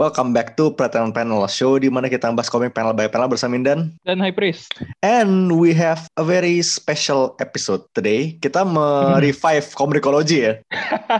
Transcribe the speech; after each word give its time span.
Welcome 0.00 0.32
back 0.32 0.56
to 0.56 0.72
Pretenan 0.72 1.12
Panel 1.12 1.44
Show 1.44 1.76
di 1.76 1.92
mana 1.92 2.08
kita 2.08 2.32
bahas 2.32 2.48
komik 2.48 2.72
panel 2.72 2.96
by 2.96 3.04
panel 3.12 3.28
bersama 3.28 3.60
Mindan. 3.60 3.92
Dan 4.00 4.16
High 4.16 4.32
Priest. 4.32 4.72
And 5.04 5.60
we 5.60 5.76
have 5.76 6.08
a 6.16 6.24
very 6.24 6.64
special 6.64 7.36
episode 7.36 7.84
today. 7.92 8.40
Kita 8.40 8.64
me-revive 8.64 9.76
komikologi 9.76 10.48
ya. 10.48 10.56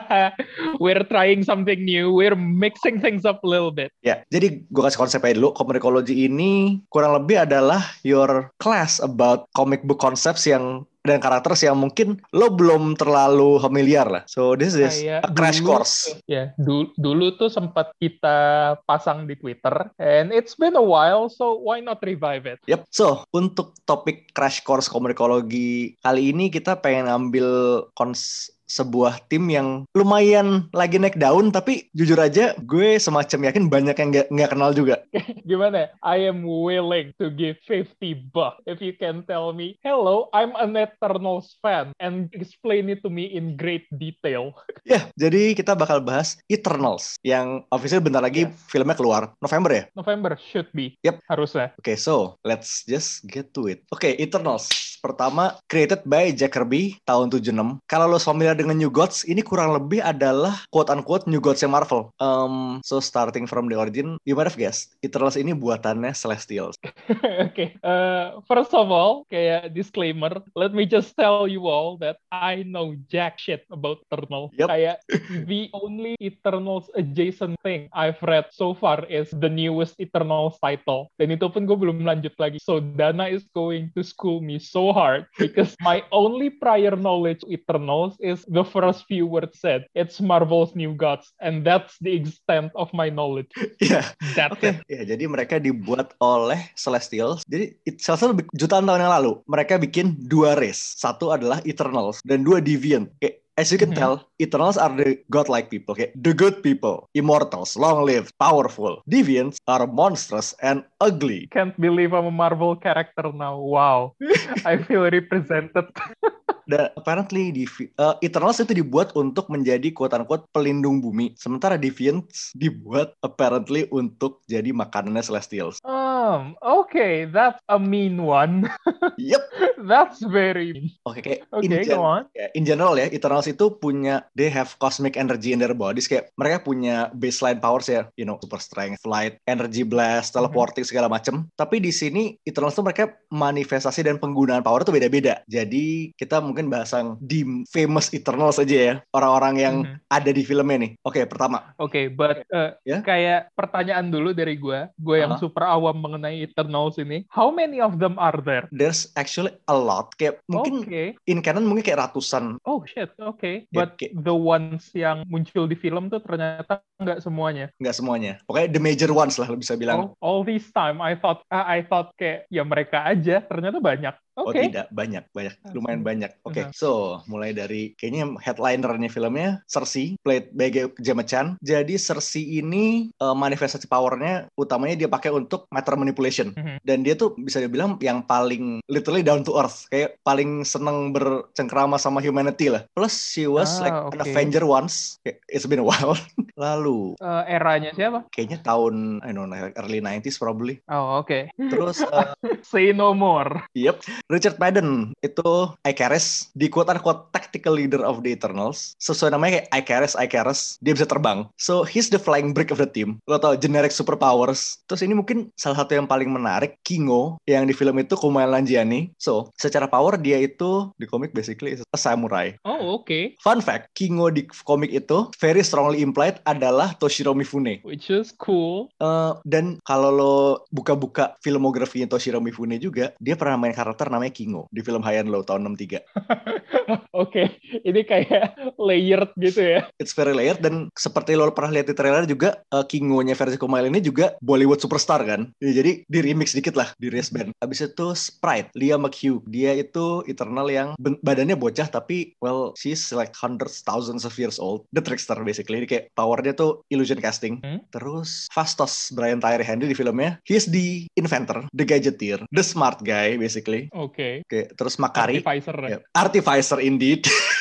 We're 0.80 1.04
trying 1.12 1.44
something 1.44 1.84
new. 1.84 2.08
We're 2.08 2.32
mixing 2.32 3.04
things 3.04 3.28
up 3.28 3.44
a 3.44 3.48
little 3.52 3.68
bit. 3.68 3.92
Ya, 4.00 4.24
jadi 4.32 4.64
gue 4.64 4.80
kasih 4.80 4.96
konsep 4.96 5.20
aja 5.28 5.36
dulu. 5.36 5.52
Komikologi 5.52 6.24
ini 6.24 6.80
kurang 6.88 7.20
lebih 7.20 7.44
adalah 7.44 7.84
your 8.00 8.48
class 8.56 8.96
about 8.96 9.44
comic 9.52 9.84
book 9.84 10.00
concepts 10.00 10.48
yang 10.48 10.88
dan 11.00 11.16
karakter 11.16 11.56
yang 11.56 11.80
mungkin 11.80 12.20
lo 12.36 12.52
belum 12.52 12.92
terlalu 12.96 13.56
familiar 13.56 14.04
lah. 14.04 14.22
So 14.28 14.52
this 14.52 14.76
is 14.76 15.00
Kayak 15.00 15.20
a 15.24 15.30
crash 15.32 15.60
dulu- 15.64 15.68
course. 15.68 15.94
Ya, 16.28 16.52
dulu, 16.60 16.92
dulu 17.00 17.26
tuh 17.40 17.48
sempat 17.48 17.96
kita 17.96 18.36
pasang 18.84 19.24
di 19.24 19.34
Twitter. 19.36 19.88
And 19.96 20.30
it's 20.30 20.52
been 20.52 20.76
a 20.76 20.84
while, 20.84 21.32
so 21.32 21.56
why 21.56 21.80
not 21.80 22.04
revive 22.04 22.44
it? 22.44 22.60
Yep. 22.68 22.84
So, 22.92 23.24
untuk 23.32 23.80
topik 23.88 24.30
crash 24.36 24.60
course 24.60 24.86
komunikologi 24.92 25.96
kali 26.04 26.30
ini 26.30 26.52
kita 26.52 26.78
pengen 26.78 27.08
ambil 27.08 27.48
kons 27.96 28.52
sebuah 28.70 29.26
tim 29.26 29.50
yang 29.50 29.82
lumayan 29.90 30.70
lagi 30.70 31.02
naik 31.02 31.18
daun 31.18 31.50
tapi 31.50 31.90
jujur 31.90 32.22
aja 32.22 32.54
gue 32.62 33.02
semacam 33.02 33.50
yakin 33.50 33.66
banyak 33.66 33.96
yang 33.98 34.08
nggak 34.14 34.28
nggak 34.30 34.50
kenal 34.54 34.70
juga. 34.70 35.02
Gimana? 35.50 35.90
I 36.06 36.22
am 36.30 36.46
willing 36.46 37.10
to 37.18 37.34
give 37.34 37.58
50 37.66 38.30
bucks 38.30 38.62
if 38.70 38.78
you 38.78 38.94
can 38.94 39.26
tell 39.26 39.50
me, 39.50 39.74
hello, 39.82 40.30
I'm 40.30 40.54
an 40.54 40.78
Eternals 40.78 41.58
fan 41.58 41.90
and 41.98 42.30
explain 42.30 42.86
it 42.86 43.02
to 43.02 43.10
me 43.10 43.26
in 43.26 43.58
great 43.58 43.90
detail. 43.90 44.54
Ya, 44.86 45.06
jadi 45.14 45.52
kita 45.54 45.76
bakal 45.76 46.00
bahas 46.02 46.40
Eternals 46.50 47.14
yang 47.22 47.62
official 47.70 48.00
bentar 48.00 48.22
lagi 48.22 48.48
Yes. 48.48 48.56
filmnya 48.72 48.96
keluar 48.96 49.36
November 49.38 49.70
ya. 49.70 49.84
November 49.92 50.34
should 50.40 50.66
be. 50.72 50.96
Yep. 51.04 51.20
Harusnya. 51.28 51.74
Oke, 51.76 51.94
so 51.94 52.40
let's 52.42 52.82
just 52.86 53.26
get 53.26 53.52
to 53.52 53.68
it. 53.68 53.84
Oke, 53.92 54.16
Eternals. 54.16 54.70
Pertama, 55.00 55.56
created 55.64 56.04
by 56.04 56.28
Jack 56.32 56.52
Kirby 56.52 57.00
tahun 57.04 57.32
76. 57.32 57.80
Kalau 57.88 58.06
lo 58.08 58.20
familiar 58.20 58.52
dengan 58.60 58.76
New 58.76 58.92
Gods, 58.92 59.24
ini 59.24 59.40
kurang 59.40 59.72
lebih 59.72 60.04
adalah 60.04 60.60
quote-unquote 60.68 61.24
New 61.24 61.40
Gods-nya 61.40 61.72
Marvel. 61.72 62.12
Um, 62.20 62.84
so 62.84 63.00
starting 63.00 63.48
from 63.48 63.72
the 63.72 63.76
origin, 63.80 64.20
you 64.28 64.36
might 64.36 64.44
have 64.44 64.60
guessed, 64.60 65.00
Eternals 65.00 65.40
ini 65.40 65.56
buatannya 65.56 66.12
Celestials. 66.12 66.76
okay. 67.48 67.80
Uh, 67.80 68.44
first 68.44 68.76
of 68.76 68.92
all, 68.92 69.24
kayak 69.32 69.72
disclaimer, 69.72 70.44
let 70.52 70.76
me 70.76 70.84
just 70.84 71.16
tell 71.16 71.48
you 71.48 71.64
all 71.64 71.96
that 72.04 72.20
I 72.28 72.60
know 72.68 72.92
jack 73.08 73.40
shit 73.40 73.64
about 73.72 74.04
Eternal. 74.12 74.52
Yep. 74.60 74.68
Kayak 74.68 74.96
the 75.50 75.72
only 75.72 76.20
Eternals 76.20 76.92
adjacent 76.92 77.56
thing 77.64 77.88
I've 77.96 78.20
read 78.20 78.52
so 78.52 78.76
far 78.76 79.08
is 79.08 79.32
the 79.32 79.48
newest 79.48 79.96
Eternals 79.96 80.60
title. 80.60 81.08
Dan 81.16 81.32
itu 81.32 81.48
pun 81.48 81.64
gue 81.64 81.78
belum 81.78 82.04
lanjut 82.04 82.36
lagi. 82.36 82.60
So 82.60 82.82
Dana 82.82 83.32
is 83.32 83.48
going 83.56 83.94
to 83.96 84.04
school 84.04 84.44
me 84.44 84.60
so 84.60 84.92
hard 84.92 85.24
because 85.40 85.72
my 85.80 86.04
only 86.12 86.52
prior 86.52 86.92
knowledge 86.98 87.40
Eternals 87.48 88.20
is 88.20 88.44
the 88.50 88.66
first 88.66 89.06
few 89.06 89.24
words 89.24 89.56
said. 89.56 89.86
It's 89.94 90.18
Marvel's 90.18 90.74
New 90.74 90.92
Gods. 90.92 91.30
And 91.38 91.62
that's 91.62 91.94
the 92.02 92.10
extent 92.12 92.74
of 92.74 92.90
my 92.90 93.06
knowledge. 93.08 93.48
Iya, 93.80 94.02
That's 94.34 94.58
oke. 94.58 94.66
it. 94.66 94.76
Ya, 94.90 95.06
jadi 95.06 95.24
mereka 95.24 95.56
dibuat 95.56 96.12
oleh 96.18 96.58
Celestials. 96.74 97.46
Jadi 97.46 97.78
it- 97.86 98.02
Celestials 98.02 98.34
lebih- 98.36 98.50
jutaan 98.52 98.84
tahun 98.84 99.00
yang 99.00 99.14
lalu, 99.14 99.32
mereka 99.46 99.78
bikin 99.78 100.18
dua 100.20 100.58
race. 100.58 100.98
Satu 100.98 101.30
adalah 101.30 101.62
Eternals 101.64 102.18
dan 102.26 102.42
dua 102.42 102.58
Deviant. 102.58 103.06
Kayak 103.22 103.38
As 103.58 103.68
you 103.68 103.76
can 103.76 103.92
Mhm. 103.92 103.98
tell, 104.00 104.14
Eternals 104.40 104.80
are 104.80 104.88
the 104.88 105.20
godlike 105.28 105.68
people, 105.68 105.92
kayak 105.92 106.16
the 106.16 106.32
good 106.32 106.64
people, 106.64 107.04
immortals, 107.12 107.76
long-lived, 107.76 108.32
powerful. 108.40 109.04
Deviants 109.04 109.60
are 109.68 109.84
monstrous 109.84 110.56
and 110.64 110.80
ugly. 110.96 111.44
can't 111.52 111.76
believe 111.76 112.16
I'm 112.16 112.24
a 112.24 112.32
Marvel 112.32 112.72
character 112.72 113.28
now. 113.28 113.60
Wow. 113.60 114.16
I 114.64 114.80
feel 114.80 115.04
represented. 115.04 115.92
Dan 116.68 116.90
apparently 116.98 117.54
di 117.54 117.64
uh, 117.96 118.16
Eternals 118.20 118.60
itu 118.60 118.76
dibuat 118.76 119.14
untuk 119.14 119.48
menjadi 119.48 119.92
quote-unquote 119.94 120.48
pelindung 120.50 121.00
bumi, 121.00 121.32
sementara 121.38 121.80
Deviants 121.80 122.52
dibuat 122.56 123.16
apparently 123.24 123.86
untuk 123.92 124.44
jadi 124.50 124.74
makanannya 124.74 125.24
Celestials. 125.24 125.80
Um, 126.20 126.52
okay, 126.60 127.24
that's 127.24 127.56
a 127.64 127.80
mean 127.80 128.20
one. 128.20 128.68
Yep. 129.20 129.42
that's 129.84 130.20
very 130.24 130.72
mean. 130.72 130.92
Oke, 131.04 131.44
in, 131.60 131.72
Okay, 131.72 131.84
gen- 131.84 131.96
go 131.96 132.04
on. 132.04 132.22
in 132.52 132.64
general 132.64 132.96
ya, 132.96 133.08
Eternals 133.08 133.44
itu 133.44 133.72
punya 133.72 134.24
they 134.32 134.48
have 134.48 134.72
cosmic 134.76 135.16
energy 135.16 135.52
in 135.52 135.60
their 135.60 135.72
bodies 135.72 136.04
kayak 136.04 136.32
mereka 136.36 136.60
punya 136.60 137.08
baseline 137.12 137.60
powers 137.60 137.88
ya, 137.88 138.08
you 138.16 138.24
know, 138.24 138.36
super 138.40 138.60
strength, 138.60 139.00
flight, 139.00 139.40
energy 139.44 139.80
blast, 139.82 140.32
teleporting 140.32 140.84
segala 140.84 141.08
macem. 141.08 141.48
Tapi 141.52 141.80
di 141.80 141.92
sini 141.92 142.36
Eternals 142.42 142.76
tuh 142.76 142.84
mereka 142.84 143.12
manifestasi 143.30 144.04
dan 144.04 144.16
penggunaan 144.16 144.60
power 144.60 144.84
tuh 144.84 144.92
beda-beda. 144.92 145.40
Jadi 145.46 146.12
kita 146.16 146.40
mungkin 146.40 146.68
bahas 146.68 146.92
yang 146.92 147.16
di 147.20 147.44
famous 147.68 148.12
Eternals 148.12 148.60
aja 148.60 148.76
ya, 148.76 148.94
orang-orang 149.12 149.54
yang 149.56 149.74
Mhm. 149.80 149.96
ada 150.08 150.30
di 150.30 150.42
filmnya 150.42 150.76
nih. 150.80 150.92
Oke, 151.00 151.24
pertama, 151.24 151.72
Okay, 151.76 152.08
but 152.08 152.44
uh, 152.50 152.76
Ya. 152.82 153.00
kayak 153.00 153.52
pertanyaan 153.52 154.08
dulu 154.08 154.32
dari 154.32 154.56
gue, 154.56 154.88
gue 154.96 155.16
yang 155.16 155.36
Aha. 155.36 155.40
super 155.40 155.64
awam 155.64 155.96
mengenai 156.10 156.42
Eternals 156.42 156.98
ini. 156.98 157.22
How 157.30 157.54
many 157.54 157.78
of 157.78 158.02
them 158.02 158.18
are 158.18 158.34
there? 158.42 158.66
there's 158.74 159.06
actually 159.14 159.54
a 159.70 159.76
lot. 159.76 160.10
Kayak 160.18 160.42
mungkin 160.50 160.82
Okay. 160.82 161.14
in 161.30 161.38
canon 161.38 161.70
mungkin 161.70 161.86
kayak 161.86 162.10
ratusan. 162.10 162.58
Oh 162.66 162.82
shit, 162.82 163.14
okay. 163.14 163.70
Ya, 163.70 163.86
But 163.86 163.94
kayak- 163.94 164.18
the 164.18 164.34
ones 164.34 164.90
yang 164.90 165.22
muncul 165.30 165.70
di 165.70 165.78
film 165.78 166.10
tuh 166.10 166.18
ternyata 166.18 166.82
nggak 166.98 167.22
semuanya. 167.22 167.70
nggak 167.78 167.94
semuanya. 167.94 168.32
Pokoknya 168.42 168.68
the 168.74 168.82
major 168.82 169.10
ones 169.14 169.38
lah 169.38 169.46
lo 169.46 169.54
bisa 169.54 169.78
bilang. 169.78 170.10
All, 170.18 170.40
all 170.40 170.40
this 170.42 170.66
time 170.74 170.98
I 170.98 171.14
thought 171.14 171.46
ah, 171.46 171.62
I 171.62 171.86
thought 171.86 172.10
kayak 172.18 172.50
ya 172.50 172.66
mereka 172.66 173.06
aja, 173.06 173.38
ternyata 173.44 173.78
banyak. 173.78 174.12
Oh 174.34 174.48
Oke. 174.48 174.62
tidak, 174.62 174.86
banyak, 174.88 175.26
banyak, 175.30 175.52
lumayan 175.74 176.00
banyak. 176.00 176.30
Oke, 176.42 176.64
Mhm. 176.64 176.72
so 176.72 176.90
mulai 177.26 177.50
dari 177.50 177.92
kayaknya 177.92 178.38
headlinernya 178.38 179.06
filmnya 179.06 179.60
Cersei, 179.66 180.14
played 180.18 180.54
by 180.54 180.70
Ge- 180.70 180.94
Gemma 180.96 181.22
Chan. 181.22 181.58
Jadi 181.58 181.94
Cersei 181.94 182.56
ini 182.56 183.10
eh, 183.10 183.34
manifestasi 183.36 183.84
powernya 183.84 184.48
utamanya 184.54 184.96
dia 184.96 185.08
pakai 185.08 185.28
untuk 185.28 185.66
matter 185.68 185.94
manipulation. 185.94 186.54
Mhm. 186.54 186.78
Dan 186.80 187.02
dia 187.02 187.14
tuh 187.14 187.34
bisa 187.34 187.58
dibilang 187.58 187.98
yang 187.98 188.22
paling 188.22 188.80
literally 188.86 189.20
down 189.20 189.42
to 189.42 189.54
earth, 189.54 189.84
kayak 189.88 190.16
paling 190.22 190.62
seneng 190.62 191.10
bercengkrama 191.10 191.96
sama 191.96 192.18
humanity 192.18 192.70
lah. 192.70 192.86
Plus 192.90 193.12
she 193.12 193.44
was 193.44 193.68
Ah, 193.76 193.82
like 193.82 193.98
an 194.10 194.20
oke. 194.20 194.24
Avenger 194.24 194.62
once. 194.62 195.18
It's 195.46 195.66
been 195.66 195.82
a 195.82 195.86
while. 195.90 196.16
Lalu 196.54 197.18
Eh, 197.18 197.44
eranya 197.50 197.90
siapa? 197.90 198.24
kayaknya 198.30 198.62
tahun 198.62 199.20
I 199.20 199.30
don't 199.30 199.48
know 199.48 199.58
early 199.76 199.98
90s 199.98 200.36
probably. 200.36 200.80
Oh 200.86 201.20
oke. 201.20 201.50
Terus 201.52 202.00
eh, 202.14 202.32
Say 202.62 202.92
no 202.92 203.12
more. 203.12 203.66
Yep, 203.72 204.19
Richard 204.28 204.60
Madden 204.60 205.16
itu 205.24 205.72
Icarus 205.86 206.50
di 206.52 206.68
quote 206.68 206.92
unquote 206.92 207.32
tactical 207.32 207.78
leader 207.78 208.04
of 208.04 208.20
the 208.20 208.34
Eternals. 208.34 208.98
Sesuai 209.00 209.32
namanya 209.32 209.64
kayak 209.64 209.68
Icarus, 209.72 210.14
Icarus, 210.18 210.60
dia 210.84 210.92
bisa 210.92 211.08
terbang. 211.08 211.48
So 211.56 211.86
he's 211.86 212.12
the 212.12 212.20
flying 212.20 212.52
brick 212.52 212.74
of 212.74 212.82
the 212.82 212.90
team. 212.90 213.22
Lo 213.24 213.40
tau 213.40 213.56
generic 213.56 213.94
superpowers. 213.94 214.82
Terus 214.90 215.00
ini 215.00 215.16
mungkin 215.16 215.48
salah 215.56 215.80
satu 215.80 215.96
yang 215.96 216.10
paling 216.10 216.28
menarik, 216.28 216.76
Kingo 216.84 217.40
yang 217.48 217.64
di 217.64 217.72
film 217.72 217.96
itu 218.02 218.18
Kumail 218.18 218.52
Nanjiani. 218.52 219.14
So 219.16 219.48
secara 219.56 219.88
power 219.88 220.20
dia 220.20 220.36
itu 220.42 220.92
di 220.98 221.08
komik 221.08 221.32
basically 221.32 221.78
is 221.78 221.82
a 221.94 221.98
samurai. 221.98 222.52
Oh 222.66 223.00
oke. 223.00 223.38
Fun 223.40 223.64
fact, 223.64 223.94
Kingo 223.94 224.28
di 224.28 224.44
komik 224.66 224.92
itu 224.92 225.30
very 225.38 225.62
strongly 225.64 226.04
implied 226.04 226.42
adalah 226.44 226.92
Toshiro 226.98 227.32
Mifune. 227.32 227.80
Which 227.86 228.10
is 228.10 228.34
cool. 228.36 228.90
Eh, 228.98 229.32
dan 229.46 229.78
kalau 229.86 230.10
lo 230.10 230.36
buka-buka 230.74 231.38
filmografinya 231.40 232.10
Toshiro 232.10 232.42
Mifune 232.42 232.76
juga, 232.82 233.14
dia 233.22 233.38
pernah 233.38 233.56
main 233.56 233.72
karakter 233.72 234.09
namanya 234.10 234.34
Kingo 234.34 234.66
di 234.74 234.82
film 234.82 235.00
High 235.00 235.22
and 235.22 235.30
Low 235.30 235.46
tahun 235.46 235.64
63. 235.78 236.02
Oke, 237.22 237.60
ini 237.86 238.02
kayak 238.02 238.56
layered 238.76 239.32
gitu 239.38 239.60
ya. 239.60 239.86
It's 239.98 240.14
very 240.16 240.34
layered 240.34 240.62
dan 240.62 240.90
seperti 240.94 241.38
lo 241.38 241.50
pernah 241.52 241.80
lihat 241.80 241.90
di 241.90 241.94
trailer 241.96 242.24
juga 242.26 242.62
uh, 242.72 242.84
Kingo-nya 242.86 243.34
versi 243.36 243.56
Kumail 243.60 243.90
ini 243.90 244.02
juga 244.02 244.34
Bollywood 244.42 244.82
superstar 244.82 245.22
kan. 245.26 245.50
Ya, 245.62 245.70
jadi 245.82 246.02
di 246.06 246.18
remix 246.20 246.52
dikit 246.56 246.74
lah 246.74 246.92
di 246.98 247.12
race 247.12 247.30
band. 247.30 247.54
Habis 247.62 247.86
itu 247.86 248.06
Sprite, 248.16 248.72
Leah 248.74 248.98
McHugh. 248.98 249.42
Dia 249.46 249.76
itu 249.76 250.22
Eternal 250.26 250.66
yang 250.70 250.88
badannya 250.98 251.54
bocah 251.54 251.88
tapi 251.90 252.34
well 252.42 252.74
she's 252.74 253.10
like 253.14 253.32
hundreds 253.36 253.82
thousands 253.84 254.26
of 254.26 254.34
years 254.36 254.58
old. 254.58 254.86
The 254.94 255.02
trickster 255.04 255.38
basically. 255.42 255.82
Jadi 255.84 255.88
kayak 255.88 256.04
powernya 256.14 256.56
tuh 256.56 256.82
illusion 256.90 257.18
casting. 257.22 257.62
Hmm. 257.62 257.82
Terus 257.94 258.50
Fastos 258.50 259.12
Brian 259.14 259.38
Tyree 259.38 259.66
Henry 259.66 259.90
di 259.90 259.96
filmnya. 259.96 260.40
He's 260.46 260.66
the 260.68 261.06
inventor, 261.14 261.66
the 261.74 261.84
gadgeteer, 261.86 262.42
the 262.50 262.64
smart 262.64 263.02
guy 263.02 263.36
basically. 263.36 263.92
Oke. 263.94 264.42
Oke, 264.46 264.70
terterus 264.74 264.96
Makari. 264.98 265.40
Artificer. 265.40 265.76
Ya, 265.86 265.98
Artificer 266.16 266.78
indeed. 266.80 267.28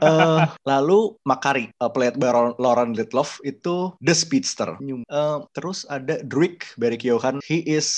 Eh, 0.00 0.44
lalu 0.64 1.18
Makari, 1.26 1.72
uh, 1.82 1.90
played 1.90 2.16
by 2.20 2.30
Lauren 2.62 2.94
Litloff 2.94 3.42
itu 3.42 3.92
The 4.00 4.14
Speedster. 4.14 4.78
Eh, 4.80 5.38
terus 5.56 5.82
ada 5.88 6.22
Druig 6.22 6.62
Barry 6.78 6.96
Keoghan, 6.96 7.42
he 7.44 7.64
is 7.66 7.88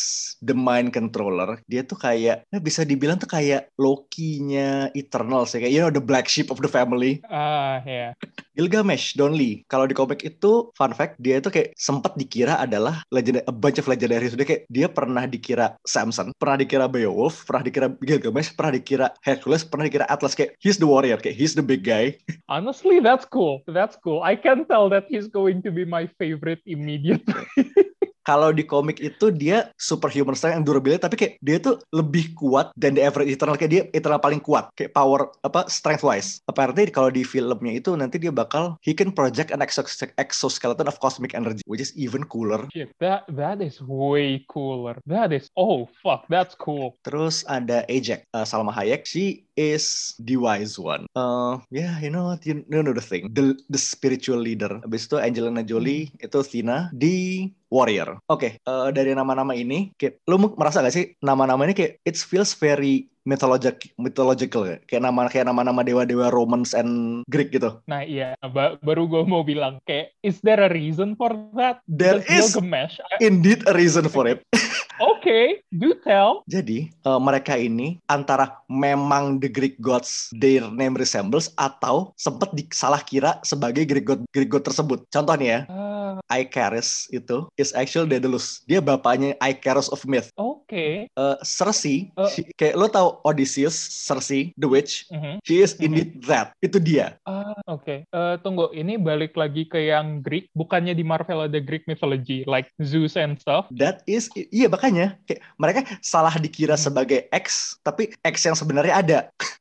the 0.40 0.56
mind 0.56 0.96
controller. 0.96 1.60
Dia 1.68 1.84
tuh 1.84 1.98
kayak 2.00 2.48
eh, 2.48 2.62
bisa 2.62 2.82
dibilang 2.82 3.20
tuh 3.20 3.30
kayak 3.30 3.70
Loki-nya 3.76 4.88
Eternals 4.96 5.52
ya, 5.54 5.62
kayak 5.62 5.72
you 5.72 5.82
know 5.82 5.92
the 5.92 6.02
black 6.02 6.26
sheep 6.26 6.48
of 6.48 6.58
the 6.64 6.70
family. 6.70 7.20
Ah, 7.28 7.84
ya. 7.84 8.16
Gilgamesh 8.52 9.16
Donley. 9.16 9.64
Kalau 9.72 9.88
di 9.88 9.96
komik 9.96 10.20
itu 10.22 10.70
fun 10.76 10.92
fact 10.92 11.16
dia 11.18 11.40
itu 11.40 11.48
kayak 11.48 11.72
sempat 11.76 12.12
dikira 12.20 12.60
adalah 12.60 13.00
legend 13.08 13.40
a 13.44 13.54
bunch 13.54 13.80
of 13.80 13.88
legendary 13.88 14.28
sudah 14.28 14.44
kayak 14.44 14.68
dia 14.68 14.86
pernah 14.86 15.24
dikira 15.24 15.76
Samson, 15.88 16.36
pernah 16.36 16.60
dikira 16.60 16.86
Beowulf, 16.86 17.48
pernah 17.48 17.64
dikira 17.64 17.88
Gilgamesh, 18.04 18.52
pernah 18.52 18.76
dikira 18.76 19.06
Hercules, 19.24 19.64
pernah 19.64 19.88
dikira 19.88 20.04
Atlas 20.12 20.36
kayak 20.36 20.54
he's 20.60 20.76
the 20.76 20.88
warrior, 20.88 21.16
kayak 21.16 21.36
he's 21.36 21.56
the 21.56 21.64
big 21.64 21.82
guy. 21.82 22.12
Honestly, 22.52 23.00
that's 23.00 23.24
cool. 23.24 23.64
That's 23.64 23.96
cool. 23.96 24.20
I 24.20 24.36
can 24.36 24.68
tell 24.68 24.92
that 24.92 25.08
he's 25.08 25.26
going 25.26 25.64
to 25.64 25.72
be 25.72 25.88
my 25.88 26.04
favorite 26.20 26.60
immediately. 26.68 27.48
Kalau 28.22 28.54
di 28.54 28.62
komik 28.62 29.02
itu 29.02 29.34
dia 29.34 29.70
superhuman 29.78 30.38
strength 30.38 30.62
and 30.62 30.66
durability 30.66 31.02
tapi 31.02 31.16
kayak 31.18 31.34
dia 31.42 31.58
tuh 31.58 31.82
lebih 31.90 32.34
kuat 32.38 32.70
dan 32.78 32.94
the 32.94 33.02
average 33.02 33.30
eternal 33.30 33.58
kayak 33.58 33.72
dia 33.72 33.82
eternal 33.92 34.22
paling 34.22 34.38
kuat 34.38 34.70
kayak 34.78 34.94
power 34.94 35.30
apa 35.42 35.66
strength 35.66 36.06
wise. 36.06 36.38
Apparently 36.46 36.86
kalau 36.90 37.10
di 37.10 37.26
filmnya 37.26 37.74
itu 37.74 37.94
nanti 37.98 38.22
dia 38.22 38.30
bakal 38.30 38.78
he 38.80 38.94
can 38.94 39.10
project 39.10 39.50
an 39.50 39.60
exos- 39.60 40.06
exoskeleton 40.18 40.86
of 40.86 40.98
cosmic 41.02 41.34
energy 41.34 41.62
which 41.66 41.82
is 41.82 41.90
even 41.98 42.22
cooler. 42.26 42.66
Shit, 42.70 42.94
that 43.02 43.26
that 43.34 43.58
is 43.58 43.82
way 43.82 44.46
cooler. 44.46 44.98
That 45.06 45.34
is 45.34 45.50
oh 45.58 45.90
fuck, 46.02 46.26
that's 46.30 46.54
cool. 46.54 46.96
Terus 47.02 47.42
ada 47.50 47.82
Ajax, 47.90 48.24
uh, 48.32 48.46
Salma 48.46 48.70
Hayek. 48.70 49.04
She 49.04 49.48
is 49.58 50.14
the 50.22 50.38
wise 50.38 50.78
one. 50.78 51.06
Uh, 51.12 51.58
yeah, 51.68 51.98
you 52.00 52.08
know 52.08 52.30
what? 52.32 52.44
You 52.46 52.64
know 52.68 52.94
the 52.94 53.04
thing. 53.04 53.32
The 53.32 53.58
the 53.68 53.80
spiritual 53.80 54.40
leader. 54.40 54.80
Habis 54.84 55.10
itu 55.10 55.16
Angelina 55.18 55.62
Jolie, 55.66 56.12
itu 56.18 56.38
Tina 56.46 56.88
di 56.94 57.48
Warrior. 57.72 58.20
Oke, 58.28 58.60
uh, 58.68 58.92
dari 58.92 59.16
nama-nama 59.16 59.56
ini, 59.56 59.96
kayak, 59.96 60.20
lu 60.28 60.36
merasa 60.60 60.84
gak 60.84 60.92
sih 60.92 61.16
nama-nama 61.24 61.64
ini 61.64 61.72
kayak 61.72 62.04
it 62.04 62.20
feels 62.20 62.52
very 62.52 63.08
mythologic, 63.24 63.90
mythological 63.96 64.66
ya? 64.66 64.76
Kayak 64.86 65.02
nama 65.08 65.20
kayak 65.28 65.46
nama-nama 65.48 65.80
dewa-dewa 65.82 66.30
Romans 66.30 66.72
and 66.72 67.22
Greek 67.26 67.54
gitu. 67.54 67.78
Nah 67.86 68.02
iya, 68.02 68.34
ba- 68.42 68.78
baru 68.80 69.06
gue 69.06 69.22
mau 69.24 69.42
bilang 69.42 69.78
kayak, 69.84 70.14
is 70.22 70.38
there 70.42 70.60
a 70.60 70.70
reason 70.70 71.14
for 71.14 71.32
that? 71.54 71.80
There 71.86 72.20
Because 72.22 72.52
is 72.52 72.54
Gilgamesh. 72.54 72.94
Indeed 73.18 73.66
a 73.66 73.74
reason 73.74 74.06
for 74.06 74.26
it. 74.26 74.42
okay, 75.00 75.62
do 75.72 75.94
tell. 76.02 76.42
Jadi 76.46 76.90
eh, 76.90 77.20
mereka 77.20 77.58
ini 77.58 77.98
antara 78.06 78.60
memang 78.66 79.38
the 79.38 79.50
Greek 79.50 79.78
gods 79.78 80.30
their 80.36 80.66
name 80.70 80.94
resembles 80.94 81.50
atau 81.56 82.12
sempat 82.14 82.52
disalah 82.52 83.02
kira 83.02 83.38
sebagai 83.42 83.86
Greek 83.86 84.06
god 84.06 84.20
Greek 84.30 84.50
god 84.50 84.66
tersebut. 84.66 85.06
Contoh 85.10 85.34
nih 85.34 85.48
ya, 85.48 85.60
Ah, 85.70 86.18
Icarus 86.34 87.08
itu 87.08 87.48
is 87.56 87.72
actual 87.72 88.04
Daedalus. 88.04 88.60
Dia 88.66 88.82
bapaknya 88.82 89.34
Icarus 89.40 89.88
of 89.88 90.02
myth. 90.04 90.28
Okay. 90.72 90.94
Eh, 91.12 91.36
Cersei, 91.44 92.08
Eh. 92.16 92.28
she- 92.32 92.48
kayak 92.56 92.74
lo 92.74 92.88
tau 92.88 93.20
Odysseus, 93.22 93.76
Cersei, 93.76 94.56
the 94.56 94.64
witch, 94.64 95.04
Mhm. 95.12 95.44
she 95.44 95.60
is 95.60 95.76
indeed 95.76 96.24
that. 96.24 96.56
Itu 96.58 96.80
dia. 96.80 97.20
Ah, 97.28 97.52
oke. 97.68 98.08
Eh, 98.08 98.34
tunggu, 98.40 98.72
ini 98.72 98.96
balik 98.96 99.36
lagi 99.36 99.68
ke 99.68 99.92
yang 99.92 100.24
Greek. 100.24 100.48
Bukannya 100.56 100.96
di 100.96 101.04
Marvel 101.04 101.44
ada 101.44 101.60
Greek 101.60 101.84
mythology, 101.84 102.48
like 102.48 102.72
Zeus 102.80 103.14
and 103.14 103.36
stuff. 103.36 103.68
That 103.76 104.00
is, 104.08 104.32
iya 104.32 104.72
makanya 104.72 105.20
kayak 105.28 105.44
mereka 105.60 105.80
salah 106.00 106.32
dikira 106.40 106.74
Hmm. 106.74 106.84
sebagai 106.88 107.28
X, 107.28 107.76
tapi 107.84 108.16
X 108.24 108.48
yang 108.48 108.56
sebenarnya 108.56 108.94
ada. 108.96 109.18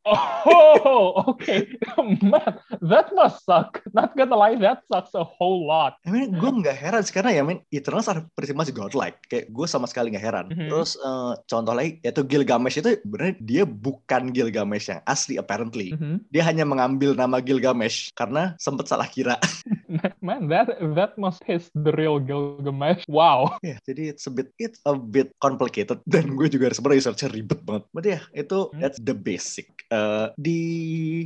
Oh, 0.07 1.13
okay. 1.35 1.67
Man, 2.21 2.57
that 2.81 3.11
must 3.13 3.43
suck. 3.43 3.81
Not 3.91 4.15
gonna 4.15 4.33
lie, 4.33 4.57
that 4.57 4.81
sucks 4.87 5.13
a 5.13 5.21
whole 5.21 5.65
lot. 5.65 5.97
I 6.05 6.09
mean, 6.09 6.33
gue 6.33 6.51
nggak 6.51 6.77
heran 6.77 7.03
sih 7.03 7.13
karena 7.13 7.35
ya, 7.35 7.41
I 7.41 7.47
mean, 7.47 7.59
Eternals 7.69 8.09
are 8.09 8.25
pretty 8.33 8.53
much 8.53 8.71
godlike. 8.73 9.17
Kayak 9.27 9.49
gue 9.49 9.65
sama 9.65 9.85
sekali 9.85 10.13
nggak 10.13 10.23
heran. 10.23 10.45
Mhm. 10.49 10.69
Terus 10.69 10.97
eh, 11.01 11.33
contoh 11.49 11.73
lagi, 11.73 11.97
yaitu 12.05 12.21
Gilgamesh 12.23 12.77
itu 12.77 13.01
sebenarnya 13.01 13.35
dia 13.41 13.63
bukan 13.65 14.29
Gilgamesh 14.29 14.93
yang 14.93 15.01
asli 15.05 15.35
apparently. 15.35 15.93
Mhm. 15.97 16.29
Dia 16.29 16.45
hanya 16.45 16.63
mengambil 16.63 17.17
nama 17.17 17.41
Gilgamesh 17.41 18.13
karena 18.13 18.53
sempat 18.61 18.87
salah 18.87 19.09
kira. 19.09 19.35
Man, 20.23 20.47
that 20.47 20.71
that 20.95 21.17
must 21.19 21.43
is 21.49 21.67
the 21.73 21.91
real 21.97 22.21
Gilgamesh. 22.21 23.03
Wow. 23.09 23.55
ya, 23.65 23.75
jadi 23.83 24.13
it's 24.15 24.25
a 24.29 24.31
bit 24.31 24.53
it's 24.55 24.79
a 24.87 24.95
bit 24.95 25.33
complicated 25.41 25.99
dan 26.11 26.37
gue 26.37 26.47
juga 26.47 26.71
sebenarnya 26.71 26.99
researchnya 27.03 27.29
ribet 27.31 27.59
banget. 27.65 27.83
But 27.91 28.05
ya, 28.07 28.19
itu 28.31 28.59
Hmm. 28.71 28.79
that's 28.79 28.99
the 29.01 29.15
basic. 29.17 29.67
Eh, 29.91 30.27
di 30.39 30.59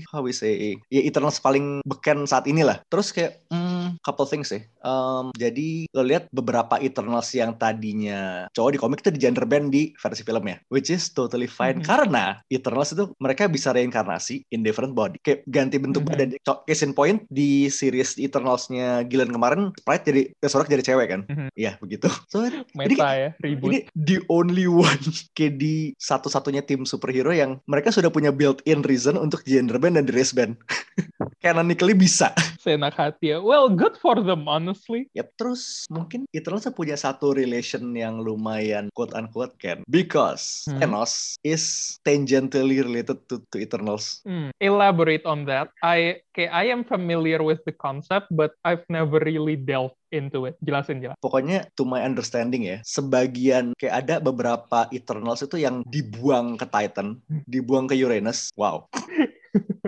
how 0.10 0.26
we 0.26 0.34
say 0.34 0.80
ya 0.90 1.02
Eternals 1.04 1.38
paling 1.38 1.86
beken 1.86 2.26
saat 2.26 2.50
inilah. 2.50 2.82
Terus 2.90 3.14
kayak 3.14 3.44
hmm, 3.54 3.65
couple 4.02 4.26
things 4.26 4.50
sih. 4.50 4.64
Em, 4.82 5.26
jadi 5.34 5.88
lo 5.92 6.02
lihat 6.02 6.28
beberapa 6.30 6.78
Eternals 6.78 7.32
yang 7.32 7.56
tadinya 7.56 8.50
cowok 8.52 8.72
di 8.72 8.80
komik 8.80 9.00
itu 9.00 9.12
di 9.12 9.20
gender 9.20 9.46
band 9.46 9.70
di 9.70 9.94
versi 9.96 10.22
filmnya, 10.22 10.60
which 10.68 10.90
is 10.90 11.10
totally 11.10 11.46
fine 11.46 11.80
Mhm. 11.80 11.86
karena 11.86 12.26
Eternals 12.48 12.92
itu 12.92 13.12
mereka 13.18 13.46
bisa 13.46 13.70
reinkarnasi 13.70 14.48
in 14.50 14.62
different 14.62 14.92
body, 14.92 15.20
kayak 15.20 15.46
ganti 15.46 15.78
bentuk 15.78 16.04
Mhm. 16.04 16.10
badan. 16.10 16.28
Case 16.66 16.82
in 16.82 16.92
point 16.92 17.24
di 17.28 17.68
series 17.68 18.18
Eternals-nya 18.18 19.06
Gillen 19.06 19.30
kemarin, 19.30 19.70
Sprite 19.78 20.04
jadi 20.06 20.22
Tesseract 20.38 20.70
jadi 20.70 20.84
cewek 20.84 21.08
kan? 21.08 21.22
Mhm. 21.26 21.48
Iya 21.54 21.78
begitu. 21.78 22.08
So 22.32 22.42
jadi 22.42 22.66
Meta 22.74 23.10
ya, 23.14 23.30
ribut. 23.40 23.70
ini 23.70 23.78
the 23.94 24.20
only 24.28 24.66
one 24.66 25.00
kayak 25.38 25.56
di 25.56 25.94
satu-satunya 25.96 26.62
tim 26.62 26.84
superhero 26.84 27.32
yang 27.32 27.62
mereka 27.66 27.90
sudah 27.90 28.10
punya 28.10 28.30
built-in 28.30 28.82
reason 28.82 29.16
untuk 29.16 29.44
gender 29.44 29.78
band 29.78 29.96
dan 29.96 30.08
race 30.10 30.32
band. 30.32 30.58
Canonically 31.46 31.94
bisa. 31.94 32.34
Seenak 32.66 32.98
hati 32.98 33.30
ya. 33.30 33.38
Well, 33.38 33.70
good 33.70 33.94
for 34.02 34.18
them, 34.18 34.50
honestly. 34.50 35.06
Ya 35.14 35.22
terus 35.38 35.86
mungkin 35.94 36.26
Eternals 36.34 36.66
punya 36.74 36.98
satu 36.98 37.38
relation 37.38 37.94
yang 37.94 38.26
lumayan 38.26 38.90
quote 38.98 39.14
unquote 39.14 39.54
kan 39.62 39.86
because 39.86 40.66
Hmm. 40.66 40.82
Thanos 40.82 41.38
is 41.46 41.94
tangentially 42.02 42.82
related 42.82 43.22
to, 43.30 43.46
to 43.54 43.62
Eternals. 43.62 44.26
Hmm, 44.26 44.50
Elaborate 44.58 45.22
on 45.30 45.46
that. 45.46 45.70
I 45.86 46.26
okay, 46.34 46.50
I 46.50 46.74
am 46.74 46.82
familiar 46.82 47.46
with 47.46 47.62
the 47.70 47.76
concept, 47.78 48.34
but 48.34 48.58
I've 48.66 48.82
never 48.90 49.22
really 49.22 49.54
delved 49.54 49.94
into 50.10 50.50
it. 50.50 50.58
Jelasin 50.66 51.06
jelas. 51.06 51.22
Pokoknya 51.22 51.70
to 51.78 51.86
my 51.86 52.02
understanding 52.02 52.66
ya, 52.66 52.82
sebagian 52.82 53.78
kayak 53.78 54.10
ada 54.10 54.16
beberapa 54.18 54.90
Eternals 54.90 55.46
itu 55.46 55.62
yang 55.62 55.86
dibuang 55.86 56.58
ke 56.58 56.66
Titan, 56.66 57.22
dibuang 57.46 57.86
ke 57.86 57.94
Uranus. 57.94 58.50
Wow. 58.58 58.90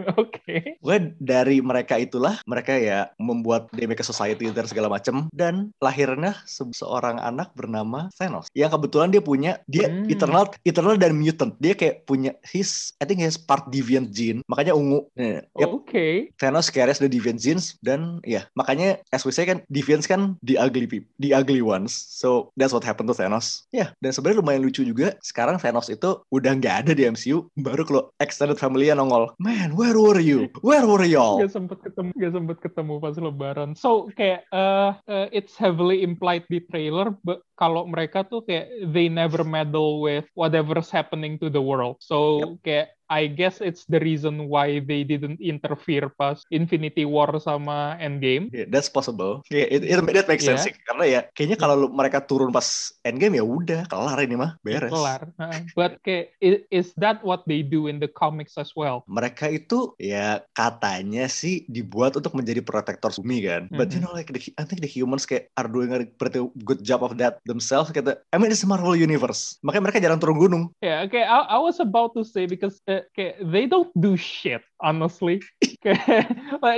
Oke. 0.21 0.79
Gue 0.79 0.97
dari 1.19 1.59
mereka 1.59 1.99
itulah 1.99 2.39
mereka 2.47 2.75
ya 2.77 3.11
membuat 3.19 3.67
a 3.75 3.85
society 4.05 4.49
dan 4.53 4.65
segala 4.69 4.87
macem. 4.87 5.27
Dan 5.33 5.75
lahirnya 5.83 6.37
se- 6.47 6.67
seorang 6.71 7.19
anak 7.19 7.51
bernama 7.57 8.07
Thanos. 8.15 8.47
Yang 8.55 8.79
kebetulan 8.79 9.09
dia 9.11 9.23
punya 9.23 9.51
dia 9.67 9.87
Hmm. 9.87 10.07
eternal 10.11 10.51
eternal 10.67 10.99
dan 10.99 11.15
mutant. 11.15 11.55
Dia 11.63 11.71
kayak 11.73 12.03
punya 12.03 12.35
his 12.43 12.91
I 12.99 13.07
think 13.07 13.23
his 13.23 13.39
part 13.39 13.71
deviant 13.71 14.11
gene. 14.11 14.43
Makanya 14.51 14.75
ungu 14.75 15.07
Nih, 15.15 15.41
yep, 15.55 15.69
Oke. 15.71 16.29
Thanos 16.35 16.67
carries 16.69 16.99
the 16.99 17.07
deviant 17.07 17.39
genes 17.39 17.79
dan 17.79 18.19
ya 18.27 18.45
makanya 18.53 18.99
as 19.15 19.23
we 19.23 19.31
say 19.31 19.47
kan 19.47 19.63
deviants 19.71 20.05
kan 20.05 20.35
the 20.43 20.59
ugly 20.59 20.85
people 20.85 21.07
the 21.17 21.31
ugly 21.31 21.63
ones. 21.63 21.95
So 21.95 22.51
that's 22.59 22.75
what 22.75 22.83
happened 22.83 23.07
to 23.09 23.15
Thanos. 23.17 23.65
Ya 23.71 23.95
dan 24.03 24.11
sebenarnya 24.11 24.43
lumayan 24.43 24.61
lucu 24.67 24.83
juga 24.83 25.15
sekarang 25.23 25.57
Thanos 25.57 25.87
itu 25.87 26.21
udah 26.29 26.51
nggak 26.59 26.75
ada 26.85 26.91
di 26.93 27.07
MCU 27.07 27.47
baru 27.57 27.87
kalau 27.87 28.03
extended 28.19 28.59
family 28.59 28.91
nongol. 28.91 29.31
Man 29.39 29.73
where 29.73 29.96
were 29.99 30.21
you 30.21 30.49
where 30.65 30.85
were 30.85 31.05
y'all 31.05 31.37
Gak 31.37 31.53
sempet 31.53 31.79
ketemu, 31.85 32.09
gak 32.17 32.33
sempet 32.33 32.57
ketemu 32.63 32.93
pas 32.97 33.15
lebaran. 33.17 33.71
So 33.77 34.09
kayak 34.17 34.49
uh, 34.49 34.97
uh, 35.05 35.27
it's 35.29 35.53
heavily 35.53 36.01
implied 36.01 36.49
di 36.49 36.65
trailer, 36.65 37.13
but 37.21 37.45
kalau 37.59 37.85
mereka 37.85 38.25
tuh 38.25 38.41
kayak 38.41 38.89
they 38.89 39.05
never 39.11 39.45
meddle 39.45 40.01
with 40.01 40.25
whatever's 40.33 40.89
happening 40.89 41.37
to 41.37 41.53
the 41.53 41.61
world. 41.61 42.01
So 42.01 42.57
kayak 42.65 42.96
I 43.07 43.31
guess 43.31 43.63
it's 43.63 43.87
the 43.87 43.99
reason 43.99 44.51
why 44.51 44.83
they 44.83 45.03
didn't 45.03 45.39
interfere 45.39 46.11
pas 46.11 46.43
Infinity 46.51 47.07
War 47.07 47.31
sama 47.39 47.95
Endgame. 47.97 48.51
Yeah, 48.51 48.67
that's 48.67 48.91
possible. 48.91 49.43
Yeah, 49.47 49.67
it, 49.71 49.87
it, 49.87 49.95
that 49.95 50.27
makes 50.27 50.43
sense 50.43 50.63
Yeah. 50.63 50.71
sih. 50.71 50.73
Karena 50.83 51.03
ya 51.07 51.21
kayaknya 51.31 51.57
kalau 51.59 51.75
lu- 51.87 51.93
mereka 51.95 52.23
turun 52.23 52.51
pas 52.51 52.91
endgame 53.03 53.39
ya 53.39 53.43
udah 53.47 53.81
kelar 53.87 54.19
ini 54.23 54.35
mah 54.35 54.55
beres. 54.63 54.91
Kelar. 54.91 55.31
Uh, 55.39 55.59
But 55.75 55.99
kayak 56.03 56.35
is 56.71 56.91
that 56.99 57.23
what 57.23 57.43
they 57.47 57.63
do 57.63 57.87
in 57.87 57.99
the 57.99 58.07
comics 58.11 58.55
as 58.59 58.71
well? 58.75 59.03
Mereka 59.07 59.51
itu 59.51 59.95
ya 59.99 60.43
katanya 60.51 61.27
sih 61.31 61.63
dibuat 61.67 62.15
untuk 62.15 62.35
menjadi 62.35 62.59
protektor 62.63 63.11
bumi 63.19 63.43
kan. 63.45 63.61
But 63.71 63.91
you 63.91 63.99
Mhm. 63.99 64.07
know 64.07 64.13
like 64.15 64.31
the, 64.31 64.41
I 64.59 64.63
think 64.67 64.83
the 64.83 64.89
humans 64.89 65.23
kayak 65.23 65.51
are 65.55 65.69
doing 65.69 65.91
a 65.95 66.03
pretty 66.07 66.43
good 66.63 66.83
job 66.83 67.03
of 67.03 67.15
that 67.19 67.39
themselves. 67.47 67.91
Kata, 67.91 68.19
I 68.31 68.37
mean 68.39 68.51
it's 68.51 68.63
Marvel 68.67 68.95
universe. 68.95 69.59
Makanya 69.63 69.83
mereka 69.83 69.97
jarang 70.03 70.19
turun 70.19 70.37
gunung. 70.39 70.63
Yeah, 70.79 71.05
okay. 71.05 71.23
I, 71.23 71.55
I 71.55 71.59
was 71.61 71.77
about 71.79 72.13
to 72.17 72.23
say 72.23 72.47
because 72.47 72.79
uh, 72.87 72.96
uh, 72.97 73.05
kayak 73.13 73.37
they 73.45 73.65
don't 73.65 73.93
do 73.93 74.17
shit 74.17 74.59
honestly 74.77 75.37
kayak 75.85 76.29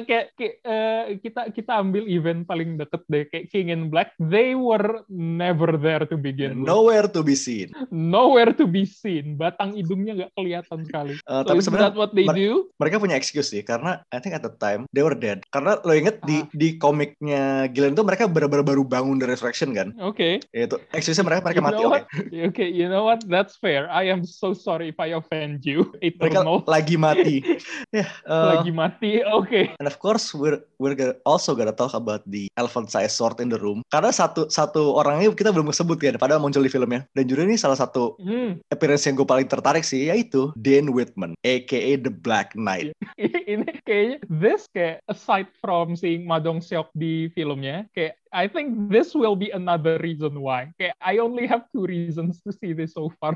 kayak, 0.06 0.26
kayak 0.36 0.56
uh, 0.64 1.04
kita 1.20 1.42
kita 1.52 1.72
ambil 1.74 2.04
event 2.06 2.44
paling 2.44 2.76
deket 2.76 3.02
deh 3.08 3.24
kayak 3.28 3.46
King 3.50 3.72
in 3.72 3.82
Black 3.88 4.12
they 4.20 4.54
were 4.54 5.04
never 5.10 5.76
there 5.76 6.04
to 6.04 6.16
begin 6.16 6.60
with. 6.60 6.68
Nowhere 6.68 7.08
to 7.08 7.22
be 7.22 7.34
seen. 7.34 7.72
nowhere 7.90 8.52
to 8.52 8.66
be 8.66 8.84
seen 8.84 9.36
batang 9.36 9.74
hidungnya 9.74 10.26
nggak 10.26 10.34
kelihatan 10.34 10.84
sekali 10.84 11.16
Uh, 11.26 11.42
so 11.44 11.52
tapi 11.52 11.62
sebenarnya 11.62 11.94
what 11.94 12.12
they 12.12 12.26
mer- 12.26 12.36
do 12.36 12.68
mereka 12.76 12.98
punya 12.98 13.16
excuse 13.16 13.50
sih 13.50 13.62
karena 13.62 14.02
I 14.10 14.20
think 14.20 14.34
at 14.34 14.42
the 14.42 14.54
time 14.58 14.84
they 14.90 15.02
were 15.02 15.14
dead. 15.14 15.42
Karena 15.50 15.78
lo 15.80 15.94
inget 15.94 16.20
di 16.24 16.42
Ah. 16.42 16.48
di 16.52 16.70
komiknya 16.76 17.44
Gillen 17.70 17.94
tuh 17.94 18.04
mereka 18.04 18.26
benar-benar 18.26 18.66
baru 18.66 18.84
bangun 18.84 19.18
dari 19.18 19.34
resurrection 19.34 19.72
kan? 19.72 19.92
okay 20.00 20.42
Itu 20.50 20.80
excuse 20.92 21.20
mereka 21.22 21.44
mereka 21.44 21.60
You 21.60 21.66
mati 21.66 21.76
know 21.78 21.90
oke. 21.90 21.94
what? 21.94 22.04
okay 22.50 22.68
you 22.68 22.88
know 22.88 23.04
what 23.04 23.22
that's 23.26 23.56
fair 23.56 23.86
I 23.88 24.08
am 24.08 24.24
so 24.24 24.52
sorry 24.52 24.90
if 24.90 24.98
I 24.98 25.14
offend 25.14 25.64
you 25.64 25.92
Mereka 26.16 26.42
Eternal 26.42 26.58
lagi 26.66 26.96
mati. 26.98 27.38
Ya, 27.90 28.06
uh, 28.30 28.62
lagi 28.62 28.70
mati 28.70 29.26
oke 29.26 29.74
And 29.82 29.90
of 29.90 29.98
course 29.98 30.30
we're 30.38 30.62
we're 30.80 30.96
gonna, 30.96 31.14
also 31.28 31.54
gonna 31.54 31.76
talk 31.76 31.92
about 31.94 32.24
the 32.26 32.48
elephant 32.56 32.88
size 32.90 33.12
sword 33.12 33.38
in 33.44 33.52
the 33.52 33.60
room. 33.60 33.84
Karena 33.92 34.10
satu 34.10 34.48
satu 34.48 34.96
orangnya 34.96 35.30
kita 35.36 35.52
belum 35.52 35.70
sebut 35.76 36.00
kan, 36.00 36.16
padahal 36.16 36.40
muncul 36.42 36.64
di 36.64 36.72
filmnya. 36.72 37.04
Dan 37.14 37.28
juga 37.28 37.44
ini 37.46 37.60
salah 37.60 37.78
satu 37.78 38.16
Hmm. 38.20 38.58
appearance 38.72 39.04
yang 39.06 39.20
gue 39.20 39.28
paling 39.28 39.46
tertarik 39.46 39.84
sih, 39.84 40.08
yaitu 40.08 40.56
Dane 40.56 40.88
Whitman, 40.90 41.36
aka 41.44 41.92
the 42.00 42.10
Black 42.10 42.56
Knight. 42.56 42.96
ini 43.20 43.68
kayaknya 43.84 44.18
this 44.32 44.66
kayak 44.72 45.04
aside 45.12 45.52
from 45.60 45.94
seeing 46.00 46.24
Ma 46.24 46.40
Dong 46.40 46.64
Seok 46.64 46.90
di 46.96 47.28
filmnya 47.36 47.84
kayak 47.92 48.16
I 48.30 48.46
think 48.46 48.94
this 48.94 49.18
will 49.18 49.34
be 49.34 49.50
another 49.50 49.98
reason 50.00 50.38
why 50.38 50.70
kayak 50.78 50.94
I 51.02 51.18
only 51.18 51.50
have 51.50 51.66
two 51.74 51.84
reasons 51.90 52.40
to 52.46 52.54
see 52.54 52.72
this 52.72 52.94
so 52.96 53.10
far 53.18 53.36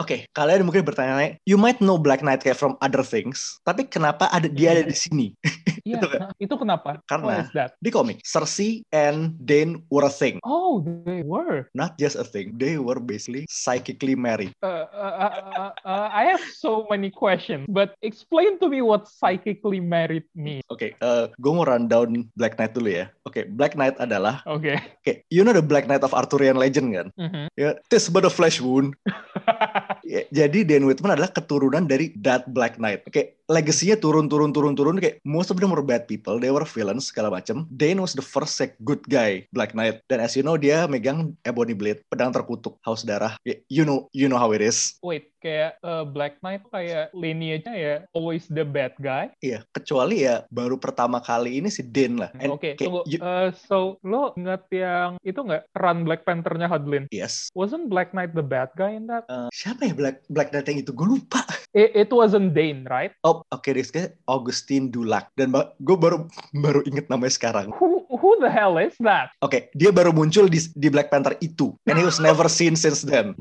Oke, 0.00 0.24
kalian 0.32 0.64
mungkin 0.64 0.88
bertanya, 0.88 1.36
you 1.44 1.60
might 1.60 1.76
know 1.78 2.00
Black 2.00 2.24
Knight 2.24 2.40
kayak 2.40 2.56
from 2.56 2.80
other 2.80 3.04
things, 3.04 3.60
tapi 3.60 3.84
kenapa 3.84 4.24
ada 4.32 4.48
dia 4.48 4.72
ada 4.72 4.88
di 4.88 4.96
sini? 4.96 5.36
Iya, 5.84 6.00
Itu 6.00 6.06
kan? 6.08 6.20
itu 6.40 6.54
kenapa? 6.56 6.81
Karena- 7.06 7.46
is 7.46 7.50
that? 7.54 7.74
Di 7.78 7.90
komik, 7.90 8.22
Cersei 8.22 8.82
and 8.90 9.34
Dane 9.38 9.82
were 9.88 10.06
a 10.06 10.12
thing. 10.12 10.38
Oh, 10.42 10.82
they 10.82 11.22
were. 11.22 11.68
Not 11.72 11.96
just 11.96 12.18
a 12.18 12.26
thing, 12.26 12.58
they 12.58 12.78
were 12.78 12.98
basically 12.98 13.46
psychically 13.48 14.14
married. 14.14 14.52
Uh, 14.62 14.86
uh, 14.90 15.14
uh, 15.18 15.32
uh, 15.52 15.72
uh, 15.84 16.08
I 16.10 16.28
have 16.30 16.42
so 16.54 16.86
many 16.90 17.10
questions, 17.10 17.66
but 17.68 17.94
explain 18.02 18.58
to 18.60 18.66
me 18.68 18.82
what 18.82 19.06
psychically 19.06 19.80
married 19.80 20.26
means. 20.34 20.62
Oke, 20.68 20.94
gue 21.36 21.52
mau 21.52 21.66
rundown 21.66 22.26
Black 22.34 22.58
Knight 22.58 22.74
dulu 22.74 22.90
ya. 22.90 23.06
Oke, 23.22 23.46
Black 23.48 23.74
Knight 23.74 23.96
adalah, 23.98 24.42
Okay. 24.44 24.76
oke, 24.78 25.14
you 25.30 25.46
know 25.46 25.54
the 25.54 25.62
Black 25.62 25.86
Knight 25.86 26.02
of 26.02 26.12
Arthurian 26.12 26.58
legend 26.58 26.90
kan? 26.92 27.08
Mhm. 27.14 27.46
Ya, 27.54 27.78
tis 27.88 28.10
but 28.10 28.26
a 28.26 28.32
flesh 28.32 28.58
wound. 28.58 28.94
Ya, 30.02 30.26
jadi 30.28 30.66
Dan 30.66 30.84
Whitman 30.84 31.14
adalah 31.14 31.30
keturunan 31.30 31.86
dari 31.86 32.12
that 32.20 32.44
Black 32.50 32.76
Knight. 32.76 33.06
Oke, 33.08 33.38
legasinya 33.52 33.94
turun 33.94 34.26
turun 34.26 34.50
turun 34.50 34.72
turun 34.72 34.96
kayak 34.96 35.20
most 35.22 35.52
of 35.52 35.60
them 35.60 35.68
were 35.68 35.84
bad 35.84 36.08
people, 36.08 36.40
they 36.40 36.48
were 36.48 36.64
villains 36.64 37.12
segala 37.12 37.28
macam. 37.28 37.68
Dane 37.68 38.00
was 38.00 38.16
the 38.16 38.24
first 38.24 38.56
like, 38.56 38.74
good 38.80 39.04
guy 39.06 39.44
Black 39.52 39.76
Knight. 39.76 40.00
Dan 40.08 40.18
as 40.18 40.32
you 40.32 40.40
know 40.40 40.56
dia 40.56 40.88
megang 40.88 41.36
Ebony 41.44 41.76
Blade, 41.76 42.00
pedang 42.08 42.32
terkutuk, 42.32 42.80
haus 42.80 43.04
darah. 43.04 43.36
You 43.68 43.84
know 43.84 44.08
you 44.10 44.26
know 44.26 44.40
how 44.40 44.50
it 44.50 44.64
is. 44.64 44.96
Wait, 45.04 45.28
kayak 45.38 45.76
uh, 45.82 46.02
Black 46.02 46.40
Knight 46.40 46.64
kayak 46.66 47.12
lineage-nya 47.12 47.74
ya 47.76 47.94
always 48.10 48.48
the 48.48 48.64
bad 48.64 48.96
guy. 48.96 49.28
Iya, 49.38 49.68
kecuali 49.70 50.24
ya 50.24 50.48
baru 50.48 50.80
pertama 50.80 51.20
kali 51.20 51.60
ini 51.60 51.68
si 51.68 51.84
Dane 51.84 52.16
lah. 52.16 52.30
Oke, 52.48 52.74
kayak 52.74 52.80
tunggu. 52.80 53.02
you- 53.04 53.20
Uh, 53.22 53.54
so 53.54 54.00
lo 54.02 54.34
ingat 54.34 54.66
yang 54.70 55.14
itu 55.22 55.36
nggak 55.36 55.68
run 55.76 56.02
Black 56.02 56.24
Panther-nya 56.24 56.66
Hudlin? 56.66 57.06
yes. 57.10 57.52
Wasn't 57.52 57.86
Black 57.86 58.10
Knight 58.10 58.32
the 58.32 58.42
bad 58.42 58.72
guy 58.74 58.94
in 58.94 59.06
that? 59.06 59.22
Eh, 59.28 59.48
siapa 59.52 59.84
ya 59.84 59.94
Black 59.94 60.24
Black 60.26 60.50
Knight 60.50 60.66
yang 60.66 60.80
itu? 60.80 60.90
Gue 60.90 61.18
lupa. 61.18 61.42
It, 61.72 62.08
it 62.08 62.10
wasn't 62.12 62.52
Dane, 62.52 62.84
right? 62.84 63.16
Oh, 63.24 63.48
oke, 63.48 63.64
okay, 63.64 63.80
kayak 63.80 64.20
Augustine 64.28 64.92
Dulac. 64.92 65.32
Dan 65.32 65.56
gue 65.56 65.96
baru 65.96 66.28
baru 66.52 66.84
inget 66.84 67.08
namanya 67.08 67.32
sekarang. 67.32 67.72
Who 67.80 68.04
who 68.12 68.36
the 68.44 68.52
hell 68.52 68.76
is 68.76 68.92
that? 69.00 69.32
Oke, 69.40 69.72
dia 69.72 69.88
baru 69.88 70.12
muncul 70.12 70.52
di, 70.52 70.60
di 70.76 70.92
Black 70.92 71.08
Panther 71.08 71.32
itu. 71.40 71.72
And 71.88 71.96
he 71.96 72.04
was 72.04 72.20
never 72.20 72.44
seen 72.52 72.76
since 72.76 73.00
then. 73.00 73.32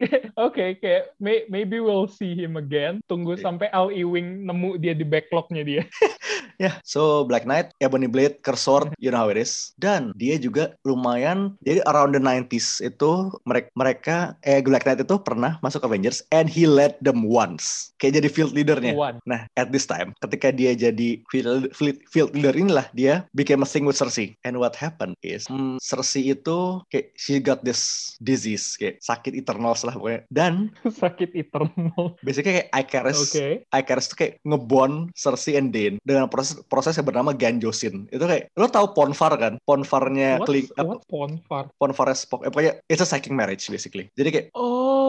Oke, 0.46 0.80
kayak 0.80 1.14
may- 1.20 1.46
maybe 1.52 1.78
we'll 1.78 2.08
see 2.08 2.32
him 2.32 2.56
again. 2.56 3.04
Tunggu 3.06 3.36
Oke. 3.36 3.44
sampai 3.44 3.68
Al 3.70 3.92
Ewing 3.92 4.48
nemu 4.48 4.80
dia 4.80 4.96
di 4.96 5.04
backlognya 5.04 5.62
dia. 5.64 5.82
Ya, 6.60 6.76
so 6.84 7.24
Black 7.24 7.48
Knight, 7.48 7.72
Ebony 7.80 8.04
Blade, 8.04 8.44
Curse 8.44 8.60
Sword, 8.60 8.88
you 9.00 9.08
know 9.08 9.16
how 9.16 9.32
it 9.32 9.40
is. 9.40 9.72
Dan 9.80 10.12
dia 10.20 10.36
juga 10.36 10.76
lumayan, 10.84 11.56
jadi 11.64 11.80
around 11.88 12.12
the 12.12 12.20
90s 12.20 12.84
itu 12.84 13.32
mereka, 13.48 13.68
mereka 13.72 14.16
eh 14.44 14.60
Black 14.60 14.84
Knight 14.84 15.00
itu 15.00 15.16
pernah 15.24 15.56
masuk 15.64 15.88
Avengers 15.88 16.20
and 16.28 16.52
he 16.52 16.68
led 16.68 17.00
them 17.00 17.24
once. 17.24 17.96
Kayak 17.96 18.20
jadi 18.20 18.28
field 18.28 18.52
leadernya. 18.52 18.92
One. 18.92 19.24
Nah, 19.24 19.48
at 19.56 19.72
this 19.72 19.88
time, 19.88 20.12
ketika 20.20 20.52
dia 20.52 20.76
jadi 20.76 21.24
field, 21.32 21.72
field, 21.72 21.96
field 22.12 22.36
leader 22.36 22.52
inilah, 22.52 22.92
dia 22.92 23.24
became 23.32 23.64
a 23.64 23.68
thing 23.68 23.88
with 23.88 23.96
Cersei. 23.96 24.36
And 24.44 24.60
what 24.60 24.76
happened 24.76 25.16
is, 25.24 25.48
hmm, 25.48 25.80
Cersei 25.80 26.28
itu 26.36 26.84
kayak 26.92 27.16
she 27.16 27.40
got 27.40 27.64
this 27.64 28.12
disease, 28.20 28.76
kayak 28.76 29.00
sakit 29.00 29.32
eternal 29.32 29.72
lah 29.90 29.96
pokoknya. 29.98 30.20
Dan 30.30 30.70
Sakit 31.02 31.34
eternal. 31.34 32.14
basically 32.22 32.62
kayak 32.62 32.68
Icarus, 32.70 33.34
Oke. 33.34 33.66
Icarus 33.68 34.06
tuh 34.06 34.16
kayak 34.16 34.32
ngebond 34.46 35.10
Cersei 35.12 35.58
and 35.58 35.74
Dane 35.74 35.98
dengan 36.00 36.30
proses 36.30 36.62
proses 36.70 36.94
yang 36.94 37.06
bernama 37.06 37.34
Ganjosin. 37.34 38.06
Itu 38.08 38.24
kayak, 38.24 38.54
lo 38.54 38.70
tau 38.70 38.94
Ponfar 38.94 39.34
kan? 39.34 39.58
Ponfarnya? 39.66 40.38
Kling, 40.46 40.70
apa, 40.78 40.86
What 40.86 41.02
Ponfar? 41.10 41.64
Ponfarnya 41.76 42.16
Spock. 42.16 42.46
Eh, 42.46 42.50
pokoknya 42.52 42.72
it's 42.86 43.02
a 43.02 43.08
psychic 43.08 43.34
marriage 43.34 43.66
basically. 43.66 44.06
Jadi 44.14 44.28
kayak 44.30 44.46
Oh, 44.54 44.99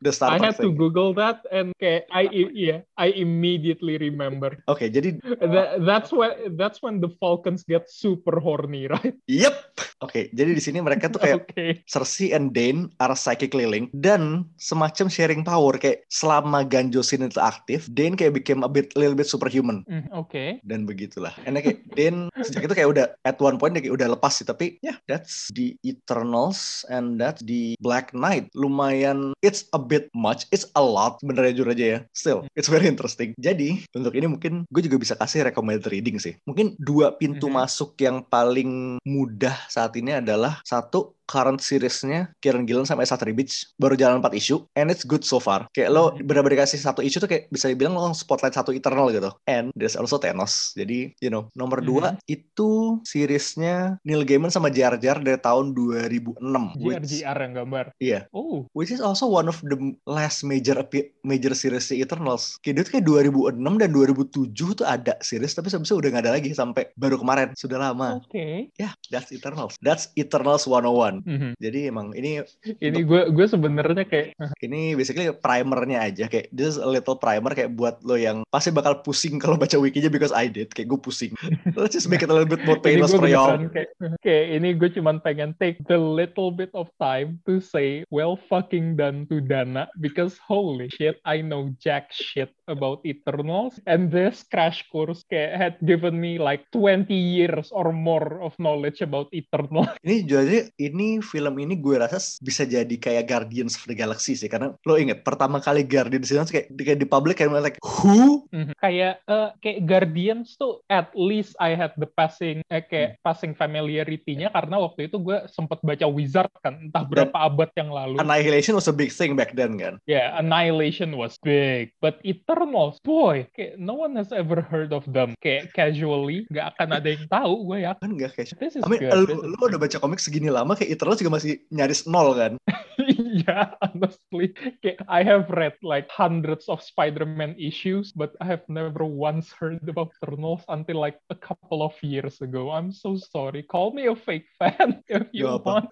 the 0.00 0.12
I 0.22 0.38
had 0.38 0.56
to 0.60 0.70
Google 0.70 1.16
that 1.16 1.42
and 1.48 1.72
kayak 1.80 2.06
I 2.12 2.28
yeah 2.52 2.84
I 2.94 3.10
immediately 3.16 3.96
remember. 3.96 4.60
Oke, 4.68 4.86
jadi 4.92 5.18
That, 5.42 5.82
that's 5.82 6.10
when 6.14 6.54
that's 6.54 6.78
when 6.80 7.00
the 7.02 7.10
Falcons 7.18 7.64
get 7.64 7.88
super 7.88 8.38
horny, 8.38 8.86
right? 8.86 9.16
yep. 9.26 9.74
Oke, 10.02 10.30
jadi 10.34 10.50
di 10.50 10.62
sini 10.62 10.82
mereka 10.82 11.06
tuh 11.08 11.22
kayak 11.22 11.38
Okay. 11.48 11.82
Cersei 11.86 12.34
and 12.34 12.50
Dane 12.50 12.90
are 12.98 13.14
psychically 13.14 13.66
linked 13.66 13.94
dan 13.94 14.46
semacam 14.58 15.06
sharing 15.06 15.42
power 15.42 15.74
kayak 15.78 16.02
selama 16.10 16.62
Ganjosin 16.66 17.24
itu 17.24 17.38
aktif, 17.38 17.86
Dane 17.90 18.18
kayak 18.18 18.34
became 18.34 18.62
a 18.62 18.70
bit 18.70 18.90
little 18.94 19.14
bit 19.14 19.26
superhuman 19.26 19.84
Mm, 19.86 20.06
okay. 20.14 20.58
dan 20.66 20.86
begitulah. 20.86 21.34
And 21.46 21.58
kayak 21.58 21.82
Dane 21.94 22.30
sejak 22.42 22.66
itu 22.66 22.74
kayak 22.74 22.90
udah 22.94 23.06
at 23.22 23.38
one 23.38 23.58
point 23.58 23.74
dia 23.74 23.82
kayak 23.82 23.94
udah 23.98 24.08
lepas 24.14 24.34
sih 24.34 24.46
tapi 24.46 24.78
ya 24.82 24.94
yeah, 24.94 24.96
that's 25.06 25.50
the 25.54 25.74
Eternals 25.82 26.82
and 26.90 27.18
that's 27.18 27.42
the 27.42 27.78
Black 27.78 28.10
Knight. 28.10 28.50
Lumayan 28.54 29.32
it's 29.40 29.61
a 29.70 29.78
bit 29.78 30.10
much, 30.10 30.50
it's 30.50 30.66
a 30.74 30.82
lot 30.82 31.22
sebenarnya 31.22 31.54
jujur 31.54 31.70
aja 31.70 31.84
ya. 31.84 31.98
Still, 32.10 32.44
it's 32.58 32.66
very 32.66 32.90
interesting. 32.90 33.32
Jadi 33.38 33.86
untuk 33.94 34.12
ini 34.18 34.26
mungkin 34.26 34.66
gue 34.66 34.82
juga 34.82 34.98
bisa 34.98 35.14
kasih 35.14 35.46
recommended 35.46 35.86
reading 35.88 36.18
sih. 36.18 36.34
Mungkin 36.42 36.74
dua 36.82 37.14
pintu 37.14 37.46
Mhm. 37.46 37.54
masuk 37.54 37.94
yang 38.00 38.26
paling 38.26 38.98
mudah 39.02 39.54
saat 39.68 39.94
ini 39.94 40.18
adalah 40.18 40.58
satu 40.66 41.14
current 41.32 41.64
seriesnya 41.64 42.28
Kieran 42.44 42.68
Gillen 42.68 42.84
sama 42.84 43.00
Esa 43.00 43.16
Tribich 43.16 43.72
baru 43.80 43.96
jalan 43.96 44.20
4 44.20 44.36
isu 44.36 44.68
and 44.76 44.92
it's 44.92 45.08
good 45.08 45.24
so 45.24 45.40
far. 45.40 45.64
Kayak 45.72 45.96
lo 45.96 46.12
Mhm. 46.12 46.28
benar-benar 46.28 46.60
dikasih 46.60 46.76
satu 46.76 47.00
isu 47.00 47.24
tuh 47.24 47.30
kayak 47.32 47.48
bisa 47.48 47.72
dibilang 47.72 47.96
lo 47.96 48.12
spotlight 48.12 48.52
satu 48.52 48.76
Eternal 48.76 49.08
gitu. 49.08 49.32
And 49.48 49.72
there's 49.72 49.96
also 49.96 50.20
Thanos. 50.20 50.76
Jadi 50.76 51.16
you 51.24 51.32
know 51.32 51.48
nomor 51.56 51.80
dua 51.80 52.20
itu 52.28 53.00
seriesnya 53.08 53.96
Neil 54.04 54.28
Gaiman 54.28 54.52
sama 54.52 54.68
Jar 54.68 55.00
Jar 55.00 55.22
dari 55.22 55.40
tahun 55.40 55.72
2006 55.72 56.76
which, 56.76 57.00
GRGR 57.00 57.38
yang 57.48 57.54
gambar. 57.64 57.86
iya. 57.96 58.26
Oh, 58.34 58.68
which 58.76 58.90
is 58.90 59.00
also 59.00 59.24
one 59.24 59.46
of 59.48 59.56
the 59.64 59.78
last 60.04 60.42
major 60.42 60.82
major 61.22 61.54
series 61.54 61.86
di 61.88 62.02
Eternals. 62.02 62.58
Kayak 62.60 62.74
dia 62.74 62.82
tuh 62.84 62.92
kayak 62.98 63.06
2006 63.06 63.74
dan 63.78 63.88
2007 63.94 64.74
tuh 64.74 64.84
ada 64.84 65.14
series 65.22 65.54
tapi 65.54 65.70
sebisa 65.70 65.94
udah 65.94 66.08
nggak 66.12 66.24
ada 66.26 66.34
lagi 66.34 66.50
sampai 66.52 66.90
baru 66.98 67.16
kemarin. 67.16 67.54
Sudah 67.54 67.78
lama. 67.78 68.18
Okay. 68.28 68.68
ya 68.76 68.90
that's 69.08 69.30
Eternals. 69.30 69.78
That's 69.78 70.10
Eternals 70.18 70.66
101 70.66 71.21
Mhm. 71.22 71.50
jadi 71.58 71.80
emang 71.88 72.12
ini 72.12 72.42
Ini 72.62 73.00
gue 73.04 73.22
gue 73.30 73.46
sebenarnya 73.46 74.04
kayak 74.06 74.34
ini 74.66 74.94
basically 74.94 75.30
primernya 75.34 76.08
aja 76.10 76.24
kayak 76.26 76.50
this 76.50 76.74
is 76.74 76.78
a 76.78 76.86
little 76.88 77.16
primer 77.16 77.52
kayak 77.54 77.74
buat 77.74 78.02
lo 78.02 78.18
yang 78.18 78.42
pasti 78.50 78.74
bakal 78.74 79.00
pusing 79.00 79.38
kalau 79.38 79.56
baca 79.56 79.78
wikinya 79.78 80.10
because 80.10 80.34
I 80.34 80.48
did 80.48 80.70
kayak 80.72 80.90
gue 80.92 81.00
pusing. 81.00 81.32
Let's 81.78 81.94
just 81.94 82.10
make 82.10 82.22
it 82.22 82.30
a 82.30 82.34
little 82.34 82.48
bit 82.48 82.64
more 82.66 82.78
painless 82.78 83.14
for 83.14 83.26
y'all. 83.26 83.54
kayak, 83.70 83.90
kayak 84.24 84.44
ini 84.60 84.74
gue 84.76 84.90
cuman 84.92 85.22
pengen 85.22 85.54
take 85.58 85.78
the 85.86 85.98
little 85.98 86.50
bit 86.50 86.70
of 86.74 86.90
time 86.98 87.38
to 87.46 87.58
say 87.62 88.02
well 88.10 88.38
fucking 88.48 88.94
done 88.98 89.24
to 89.30 89.40
Dana 89.42 89.88
because 89.98 90.36
holy 90.42 90.90
shit 90.92 91.18
I 91.24 91.40
know 91.42 91.72
jack 91.78 92.10
shit 92.12 92.52
about 92.66 93.02
Eternals, 93.02 93.78
and 93.86 94.12
this 94.12 94.46
crash 94.46 94.86
course 94.90 95.26
kayak 95.26 95.52
had 95.56 95.74
given 95.82 96.18
me 96.18 96.38
like 96.38 96.66
20 96.74 97.10
years 97.10 97.70
or 97.74 97.90
more 97.90 98.42
of 98.42 98.54
knowledge 98.58 99.02
about 99.02 99.30
Eternals. 99.34 99.90
Ini 100.06 100.16
jadi 100.26 100.58
ini 100.78 101.22
film 101.22 101.54
ini 101.62 101.78
gue 101.78 101.96
rasa 101.96 102.18
bisa 102.42 102.66
jadi 102.66 102.90
kayak 102.90 103.28
Guardians 103.30 103.78
of 103.78 103.86
the 103.86 103.96
Galaxy 103.96 104.34
sih 104.34 104.50
karena 104.50 104.74
lo 104.82 104.94
inget 104.98 105.22
pertama 105.22 105.62
kali 105.62 105.86
Guardians 105.86 106.28
itu 106.28 106.38
kayak 106.42 106.66
kayak 106.74 106.98
di 106.98 107.06
public 107.06 107.38
kayak 107.38 107.54
like 107.62 107.78
who 107.80 108.42
Mhm. 108.52 108.76
Kayak 108.76 109.24
eh, 109.24 109.50
kayak 109.64 109.80
Guardians 109.88 110.54
tuh 110.60 110.84
at 110.92 111.08
least 111.16 111.56
I 111.56 111.72
had 111.72 111.96
the 111.96 112.04
passing 112.06 112.60
eh, 112.68 112.84
kayak 112.84 113.16
passing 113.24 113.56
familiarity-nya 113.56 114.52
karena 114.52 114.76
waktu 114.76 115.08
itu 115.08 115.16
gue 115.18 115.48
sempat 115.48 115.80
baca 115.80 116.06
Wizard 116.06 116.52
kan 116.60 116.76
entah 116.88 117.08
berapa 117.08 117.32
abad 117.32 117.72
yang 117.74 117.88
lalu. 117.88 118.20
Annihilation 118.20 118.76
was 118.76 118.86
a 118.86 118.94
big 118.94 119.08
thing 119.08 119.32
back 119.34 119.56
then 119.56 119.80
kan. 119.80 119.96
Yeah, 120.04 120.36
Annihilation 120.36 121.16
was 121.16 121.40
big, 121.40 121.96
but 122.04 122.20
Eternals, 122.62 123.02
boy, 123.02 123.42
kayak 123.58 123.74
no 123.74 123.98
one 123.98 124.14
has 124.14 124.30
ever 124.30 124.62
heard 124.62 124.94
of 124.94 125.02
them. 125.10 125.34
Kayak 125.42 125.74
casually, 125.74 126.46
nggak 126.46 126.78
akan 126.78 126.88
ada 126.94 127.08
yang 127.10 127.26
tahu 127.26 127.52
gue 127.66 127.78
ya. 127.82 127.92
Kan 127.98 128.14
gak 128.14 128.38
kayak 128.38 128.54
This 128.62 128.78
is 128.78 128.86
I 128.86 128.88
mean, 128.88 129.02
good. 129.02 129.34
lu, 129.34 129.58
lu 129.58 129.64
udah 129.66 129.82
baca 129.82 129.98
komik 129.98 130.22
segini 130.22 130.46
lama 130.46 130.78
kayak 130.78 130.94
Eternals 130.94 131.18
juga 131.18 131.42
masih 131.42 131.58
nyaris 131.74 132.06
nol 132.06 132.38
kan. 132.38 132.54
yeah, 133.42 133.74
honestly, 133.82 134.54
kayak 134.78 135.02
I 135.10 135.26
have 135.26 135.50
read 135.50 135.74
like 135.82 136.06
hundreds 136.06 136.70
of 136.70 136.78
Spider-Man 136.78 137.58
issues, 137.58 138.14
but 138.14 138.38
I 138.38 138.46
have 138.46 138.62
never 138.70 139.02
once 139.02 139.50
heard 139.50 139.82
about 139.82 140.14
Eternals 140.22 140.62
until 140.70 141.02
like 141.02 141.18
a 141.34 141.36
couple 141.36 141.82
of 141.82 141.98
years 141.98 142.38
ago. 142.38 142.70
I'm 142.70 142.94
so 142.94 143.18
sorry. 143.18 143.66
Call 143.66 143.90
me 143.90 144.06
a 144.06 144.14
fake 144.14 144.46
fan 144.62 145.02
if 145.10 145.26
you 145.34 145.50
apa. 145.50 145.66
want, 145.66 145.90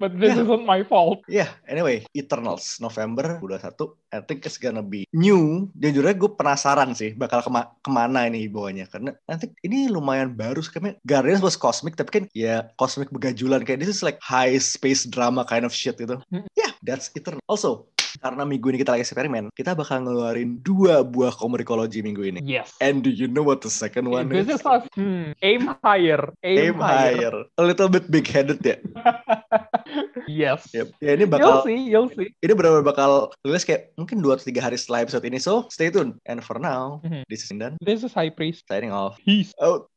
but 0.00 0.16
this 0.16 0.32
Yeah. 0.32 0.48
isn't 0.48 0.64
my 0.64 0.80
fault. 0.88 1.20
Yeah, 1.28 1.52
anyway, 1.68 2.08
Eternals 2.16 2.80
November 2.80 3.36
21 3.44 3.68
I 4.08 4.24
think 4.24 4.48
it's 4.48 4.56
gonna 4.56 4.84
be 4.84 5.04
new. 5.12 5.68
Jujurnya 5.76 6.16
gue 6.16 6.30
penasaran 6.32 6.96
sih 6.96 7.12
bakal 7.12 7.44
kema 7.44 7.68
ke 7.84 7.90
mana 7.92 8.24
ini 8.24 8.48
bawahnya 8.48 8.88
karena 8.88 9.12
nanti 9.28 9.52
ini 9.60 9.88
lumayan 9.92 10.32
baru 10.32 10.64
sih 10.64 10.72
kayaknya 10.72 10.96
Guardians 11.04 11.44
was 11.44 11.60
cosmic 11.60 11.96
tapi 11.96 12.10
kan 12.12 12.24
ya 12.32 12.72
cosmic 12.80 13.12
begajulan 13.12 13.64
kayak 13.64 13.84
this 13.84 13.92
is 13.92 14.00
like 14.00 14.16
high 14.24 14.56
space 14.56 15.04
drama 15.04 15.44
kind 15.44 15.68
of 15.68 15.72
shit 15.76 16.00
gitu. 16.00 16.16
Mm. 16.32 16.48
Yeah, 16.56 16.72
that's 16.80 17.12
Eternal. 17.12 17.44
Also, 17.48 17.88
karena 18.16 18.42
minggu 18.42 18.72
ini 18.72 18.78
kita 18.78 18.94
lagi 18.94 19.04
eksperimen, 19.04 19.52
kita 19.52 19.76
bakal 19.76 20.00
ngeluarin 20.02 20.62
dua 20.62 21.04
buah 21.04 21.30
komikologi 21.30 22.00
minggu 22.00 22.24
ini. 22.24 22.40
Yes. 22.40 22.72
And 22.80 23.04
do 23.04 23.10
you 23.10 23.28
know 23.28 23.42
what 23.42 23.60
the 23.60 23.68
second 23.68 24.08
one 24.08 24.28
This 24.28 24.48
is? 24.48 24.60
is 24.60 24.64
us. 24.64 24.84
Hmm, 24.96 25.36
aim 25.42 25.68
higher. 25.84 26.32
Aim, 26.40 26.72
Aim 26.72 26.78
higher. 26.78 27.34
A 27.56 27.62
little 27.62 27.88
bit 27.88 28.08
big 28.08 28.24
headed 28.24 28.64
ya. 28.64 28.78
Yes. 30.28 30.68
Yep. 30.76 30.92
Ya 31.00 31.16
ini 31.16 31.24
You'll 31.24 31.32
bakal 31.32 31.64
see. 31.64 31.78
You'll 31.88 32.12
see. 32.12 32.28
ini 32.44 32.52
benar-benar 32.52 32.84
bakal 32.84 33.10
rilis 33.40 33.64
kayak 33.64 33.96
mungkin 33.96 34.20
2 34.20 34.36
atau 34.36 34.44
3 34.44 34.60
hari 34.60 34.76
setelah 34.76 35.00
episode 35.00 35.24
ini. 35.24 35.40
So, 35.40 35.64
stay 35.72 35.88
tune. 35.88 36.20
And 36.28 36.44
for 36.44 36.60
now, 36.60 37.00
Mhm. 37.00 37.24
this 37.28 37.44
is 37.44 37.50
Indan 37.50 37.80
This 37.80 38.04
is 38.04 38.12
High 38.12 38.28
Priest. 38.28 38.68
signing 38.68 38.92
off. 38.92 39.16
Peace. 39.24 39.56
Oh. 39.56 39.84